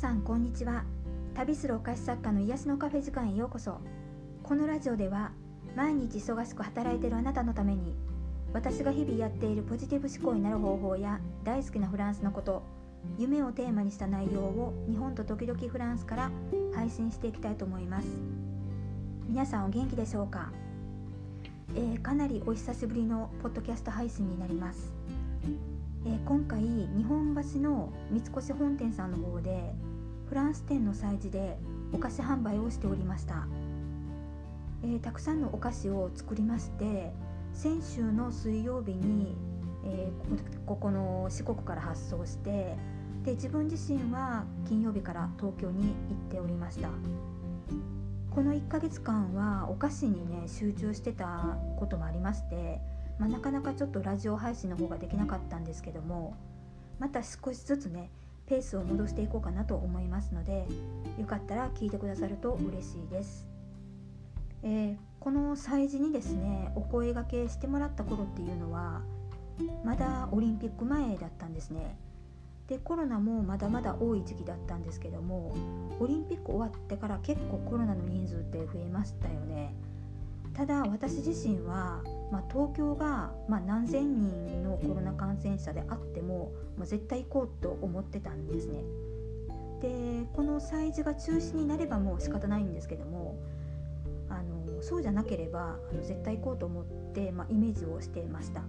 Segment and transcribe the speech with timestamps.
[0.00, 0.84] さんこんにちは。
[1.34, 3.82] 旅するお菓子作家の癒しのカフェ時間へようこそ。
[4.42, 5.30] このラジオでは
[5.76, 7.94] 毎日忙しく働いているあなたのために
[8.54, 12.62] 私が日々やっているポジティブ思考になる方法や大好きなフランスのこと
[13.18, 16.30] 夢をテーマにした内容を日本と時々フランスから
[16.74, 18.08] 配信していきたいと思います。
[19.28, 20.50] 皆さんお元気でしょうか、
[21.74, 24.94] えー、かなりお久しぶりのポッドキャスト配信になります。
[26.06, 29.74] えー、今回日本橋の三越本店さんの方で
[30.30, 31.58] フランス店の催事で
[31.92, 33.48] お菓子販売をしておりました、
[34.84, 37.12] えー、たくさんのお菓子を作りまして
[37.52, 39.36] 先週の水曜日に、
[39.84, 42.76] えー、ここの四国から発送して
[43.24, 46.88] で自分自身は金曜日から東京に行っておりました。
[48.30, 52.80] この1ヶ月間はお菓子にね集中してたこともありまして
[53.20, 56.34] まあ、なかなかちょっとラジオ配信の方ができなかったんですけども
[56.98, 58.10] また少しずつね
[58.50, 60.66] ペースを戻していこうかなと思いますので
[61.20, 63.46] よかったら聞いてくださると嬉しいです、
[64.64, 69.02] えー、この催事にですねお声がけしてもらった頃っていうのは
[69.84, 71.96] まだオリンピック前だったんですね。
[72.66, 75.52] でコロナもまだまだ多い時期だったんですけども
[75.98, 79.74] オリンピック終わってから結構コロナの人数って増えましたよね。
[80.54, 88.84] ただ私自身はまあ、東京が、まあ、何千人のコロナ感染者であっても、まあ、絶対行こうと思ってたんですね。
[89.82, 93.38] でこの催事が中止になればもう仕方ないんですけども
[94.28, 96.84] あのそうじゃなければあの絶対行こうと思っ
[97.14, 98.62] て、まあ、イメージをしていました。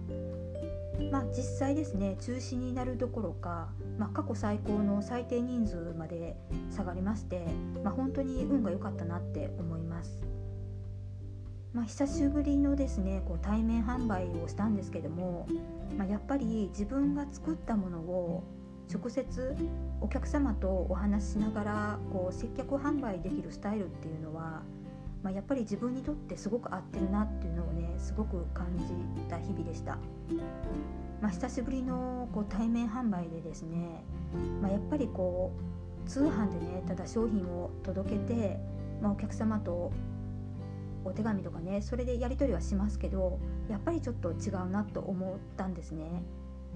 [1.10, 6.36] まあ、実際ですね中止になるどころか、まあ、過去最高の最低人数まで
[6.70, 7.46] 下がりまして、
[7.82, 10.20] まあ、本当に運が良かったなって思います。
[11.74, 15.46] まあ、久しぶりのですねこう対面販売をしたんですけども、
[15.96, 18.44] まあ、やっぱり自分が作ったものを
[18.92, 19.56] 直接
[20.02, 24.62] お客様とお話ししながらこう接客販売できるスタイルっていうのは、
[25.22, 28.84] まあ、やっぱり自分にとってすごく合ってるなっていうのをねすごく感じ
[29.30, 29.96] た日々でした。
[31.22, 34.04] まあ、久しぶりのこう対面販売でですね、
[34.60, 35.52] まあ、やっぱりこ
[36.04, 38.58] う通販でねただ商品を届けて、
[39.00, 39.92] ま、お客様と
[41.04, 46.22] お手紙とかねそれでやり取りはしますけどやっぱりちょっと違うなと思ったんですね。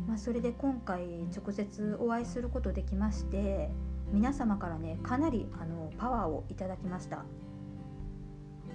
[0.07, 3.71] まあ、それで今回直接お会いすることできまして
[4.13, 7.25] 皆様からねかなりあのパワーをいただきました。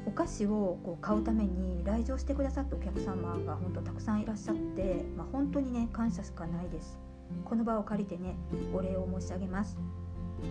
[0.07, 6.97] お菓子をこう買うために来場してくださったお客様が本当たくさんいらっしゃって、まあ、本当にね感謝しかないです。
[7.45, 8.35] この場を借りてね
[8.73, 9.77] お礼を申し上げます。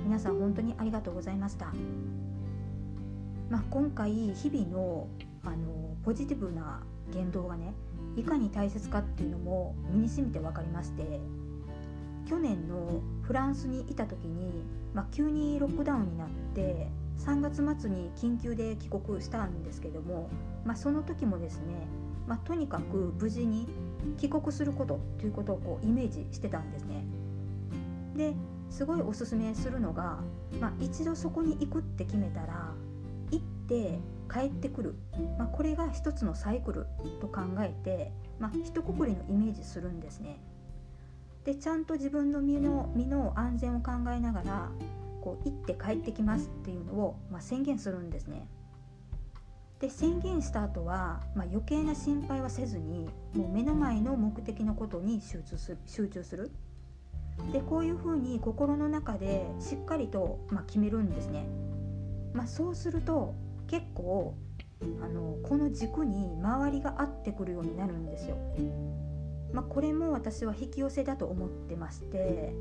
[0.05, 1.73] 皆さん本当にありがとうございました。
[3.51, 5.09] まあ、今回日々の
[5.43, 7.75] あのポジティブな言動がね
[8.17, 11.21] いかに大切かっていうのも身に染みて分かりまして
[12.29, 16.89] 去年のフランスにいた時に、まあ、急にロックダウンになって
[17.19, 20.31] 3月末に緊急で帰国したんですけども、
[20.65, 21.89] まあ、その時もですね、
[22.27, 23.69] まあ、とにかく無事に
[24.19, 27.05] 帰国することということをこうイメージしてたんですね。
[28.17, 28.35] で
[28.71, 30.21] すごいおすすめするのが、
[30.61, 32.73] まあ、一度そこに行くって決めたら
[33.71, 34.01] て
[34.31, 34.97] 帰ってくる、
[35.39, 36.87] まあ、これが一つのサイクル
[37.21, 40.41] と考えて、まあ、一括りのイメージするんですね。
[41.45, 44.71] でちゃんと自分の身の身の安全を考えながら
[45.23, 48.47] こう行って帰ってきますっていうのを、まあ、宣言するんですね。
[49.79, 56.51] で宣言した後は、まあ、余計な心配はせずにもう目の前の目的のことに集中する集中する
[57.51, 61.47] でこういうふうに心の中でしっかりと、まあ、決めるんですね。
[62.35, 63.35] まあ、そうすると
[63.71, 64.35] 結構
[65.01, 68.37] あのこの軸に周りが合ってくるようになるんですよ。
[69.53, 72.53] まあ、これも私は引き寄せだと思ってまして、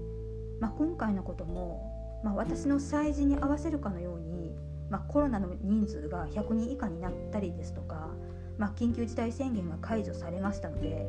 [0.59, 4.55] まあ、今回のことも、まあ、私の催事に合わせるかのように、
[4.89, 8.09] ま、コロナの人数が100人以下になったりですとか、
[8.57, 11.05] ま、緊急事態宣言が解除されましたので、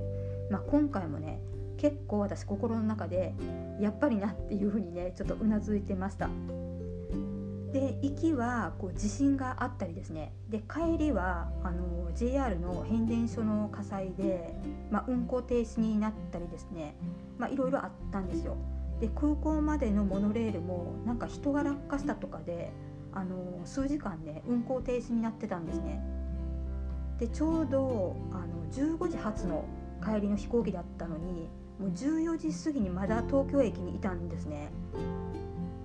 [0.50, 1.40] まあ、今回もね
[1.78, 3.34] 結構私心の中で
[3.80, 6.28] やっぱりなっていうふうにねちょっとうなずいてました。
[7.72, 14.54] で行きはこう地震があったりですねで帰りはあの JR の変電所の火災で、
[14.90, 16.96] まあ、運行停止になったりですね
[17.50, 18.56] いろいろあったんですよ。
[19.00, 22.70] で空港までのモノレールもなんか人が落下したとかで
[23.12, 26.02] あの数時間ね運行停止になってたんですね。
[27.18, 29.64] でちょうどあの15時発の
[30.04, 34.70] 帰りの飛行機だったのにもう14時過ぎにまだ東京駅にいたんですね。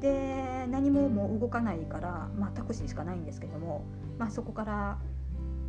[0.06, 3.84] で何ももう動かないから、まあ、タクシーしかないんですけども、
[4.20, 5.00] まあ、そこから、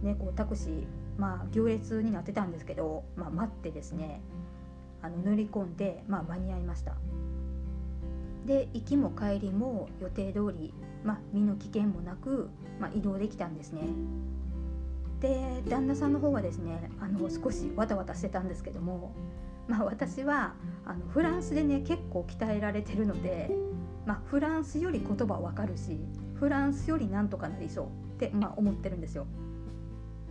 [0.03, 0.87] ね、こうタクシー、
[1.17, 4.21] まあ、行列になってたんですけど、まあ、待ってですね
[5.01, 6.93] あの乗り込んで、まあ、間に合いました。
[8.45, 10.73] で行きも帰りも予定通り、
[11.03, 13.81] まあ、身の危険もなく、まあ、移動できたんですね。
[15.21, 19.15] で旦那さんの方はですねあの少しわたわたしてたんですけども、
[19.67, 20.55] まあ、私は
[20.85, 23.51] あのフランスでね結構鍛えられてるので、
[24.07, 25.99] まあ、フランスより言葉わかるし
[26.35, 29.27] フランスよりなんとかなりそうって、まあ、思ってるんですよ。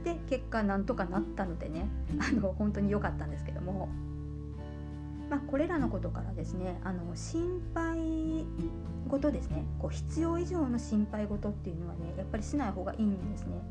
[0.03, 1.87] で結果なんとかなったのでね
[2.19, 3.89] あの本当に良かったんですけども、
[5.29, 8.45] まあ、これらのことからですねあの心配
[9.09, 13.61] 事ですねこう必要以上の心配事っていうのはねやっぱりしない方がいいんですね。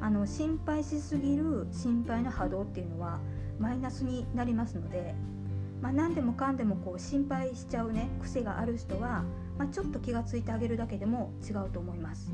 [0.00, 3.20] あの心配しすぎる心配の波動っていうのは
[3.60, 5.14] マイナスになりますので、
[5.82, 9.24] まあ、何でもかんでもこう心配しちゃうね癖がある人は、
[9.58, 12.32] まあ、ちょっと気がついてあげるだけでも違うと思います。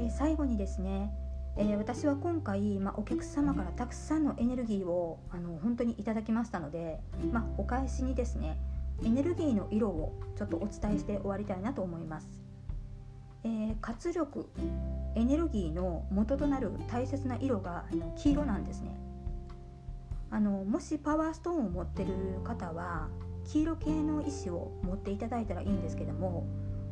[0.00, 1.10] え最後にですね
[1.56, 7.00] えー、私は今回、まあ、お客様からたくさんのエネルギーをあの本当にいただきましたので、
[7.30, 8.56] まあ、お返しにですね
[9.04, 12.26] エネルギーの色をちょっとお伝えして終わりたいなと思います、
[13.44, 14.48] えー、活力
[15.14, 17.84] エネルギーの元となる大切な色が
[18.16, 18.96] 黄色なんですね
[20.32, 23.08] あのもしパワーストーンを持ってる方は
[23.44, 26.46] 黄色系の石を持っていただいたらいいんですけども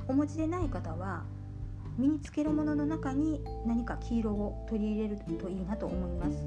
[0.06, 1.24] お持ちでない方は
[1.96, 6.44] 身につけるものの中に何か黄色を取り入れるといいなと思います、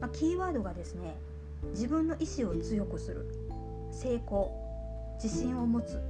[0.00, 1.16] まあ、キーワードがですね
[1.72, 3.28] 自分の意志を強くする
[3.92, 4.50] 成功
[5.22, 6.00] 自信を持つ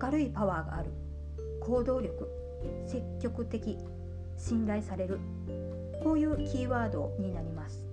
[0.00, 0.90] 明るいパワーがある
[1.60, 2.28] 行動力
[2.86, 3.78] 積極的
[4.36, 5.18] 信頼される
[6.04, 7.89] こういうキーワードになります。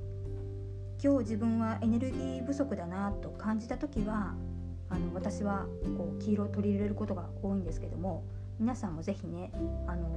[1.04, 4.34] 今日自分はエネルギー不足だなと感じた時は
[4.90, 5.68] あの私は
[5.98, 8.24] こう黄色を取り入れることが多いんですけども
[8.60, 9.52] 皆さんも是非ね
[9.86, 10.10] あの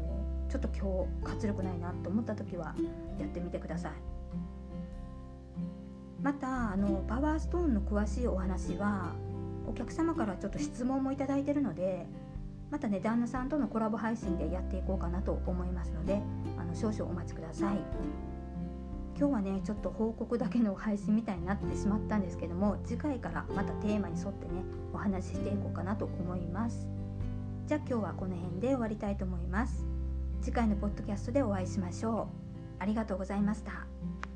[0.48, 2.74] ちょっと今日活力ないなと思った時は
[3.18, 3.92] やってみてください。
[6.22, 9.14] またあのパワーストーンの詳しいお話は
[9.66, 12.06] お客様からちょっと質問もいいてるので
[12.70, 16.20] またね旦那さんとのコラボ配信でやっていこうかなと思いますので
[16.58, 18.29] あの少々お待ちください。
[19.20, 24.64] 今日はねちょっと報告だけの配信みたいになってしまったんですけども次回からまたテーマに沿ってね
[24.94, 26.88] お話ししていこうかなと思います。
[27.66, 29.84] じゃあ今日はこの辺で終わりたいと思います。
[30.40, 32.28] 次回のポッドキャストでお会いしましょ
[32.78, 32.82] う。
[32.82, 34.29] ありがとうございました。